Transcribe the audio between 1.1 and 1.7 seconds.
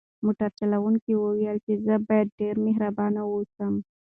وویل